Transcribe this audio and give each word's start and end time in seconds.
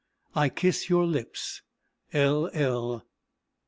I 0.33 0.49
kiss 0.49 0.89
your 0.89 1.05
lips. 1.05 1.61
L. 2.11 2.49
L." 2.53 3.05